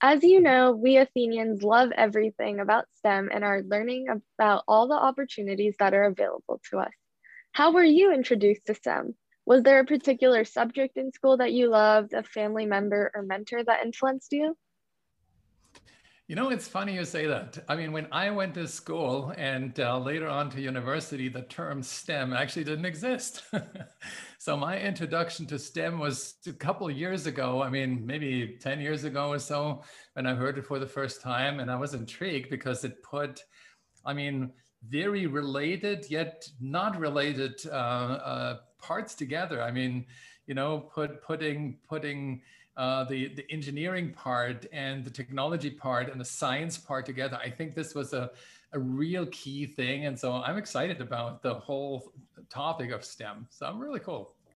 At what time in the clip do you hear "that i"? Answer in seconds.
17.26-17.74